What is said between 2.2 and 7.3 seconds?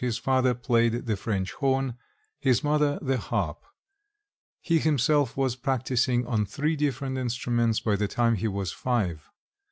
his mother the harp; he himself was practising on three different